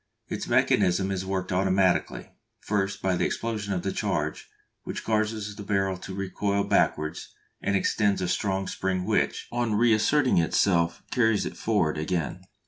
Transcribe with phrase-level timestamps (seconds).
[0.29, 4.49] Its mechanism is worked automatically; first by the explosion of the charge,
[4.81, 10.39] which causes the barrel to recoil backwards and extends a strong spring which, on reasserting
[10.39, 12.43] itself, carries it forwards again.